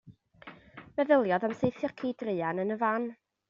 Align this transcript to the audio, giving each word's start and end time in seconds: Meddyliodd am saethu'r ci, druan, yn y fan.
Meddyliodd 1.01 1.47
am 1.49 1.55
saethu'r 1.61 1.95
ci, 2.03 2.13
druan, 2.23 2.63
yn 2.67 2.79
y 2.79 2.83
fan. 2.85 3.11